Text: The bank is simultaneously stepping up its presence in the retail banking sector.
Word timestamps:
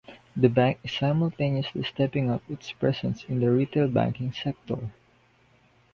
The 0.35 0.49
bank 0.49 0.79
is 0.83 0.93
simultaneously 0.93 1.83
stepping 1.83 2.31
up 2.31 2.41
its 2.49 2.71
presence 2.71 3.23
in 3.29 3.39
the 3.39 3.51
retail 3.51 3.87
banking 3.87 4.33
sector. 4.33 4.89